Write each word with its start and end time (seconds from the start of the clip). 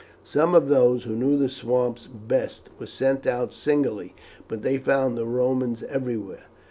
Some 0.23 0.55
of 0.55 0.67
those 0.67 1.03
who 1.03 1.15
knew 1.15 1.37
the 1.37 1.47
swamps 1.47 2.07
best 2.07 2.71
were 2.79 2.87
sent 2.87 3.27
out 3.27 3.53
singly, 3.53 4.15
but 4.47 4.63
they 4.63 4.79
found 4.79 5.15
the 5.15 5.27
Romans 5.27 5.83
everywhere. 5.83 6.47